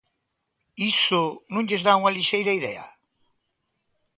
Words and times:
¿Iso 0.91 1.21
non 1.53 1.65
lles 1.67 1.85
dá 1.87 1.93
unha 1.99 2.15
lixeira 2.17 2.57
idea? 2.59 2.85